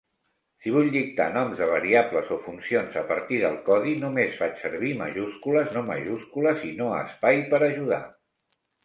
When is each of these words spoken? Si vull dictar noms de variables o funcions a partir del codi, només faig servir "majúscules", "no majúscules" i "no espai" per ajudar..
Si 0.61 0.71
vull 0.75 0.87
dictar 0.93 1.25
noms 1.33 1.57
de 1.59 1.65
variables 1.71 2.31
o 2.35 2.37
funcions 2.45 2.97
a 3.01 3.03
partir 3.11 3.37
del 3.43 3.59
codi, 3.67 3.93
només 4.05 4.39
faig 4.39 4.55
servir 4.63 4.95
"majúscules", 5.03 5.69
"no 5.77 5.85
majúscules" 5.91 6.65
i 6.71 6.73
"no 6.81 6.89
espai" 7.03 7.45
per 7.53 7.61
ajudar.. 7.69 8.01